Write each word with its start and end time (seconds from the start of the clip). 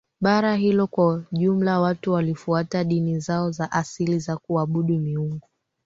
bara 0.21 0.55
hilo 0.55 0.87
Kwa 0.87 1.23
jumla 1.31 1.79
watu 1.79 2.11
walifuata 2.13 2.83
dini 2.83 3.19
zao 3.19 3.51
za 3.51 3.71
asili 3.71 4.19
za 4.19 4.37
kuabudu 4.37 4.99
miungu 4.99 5.47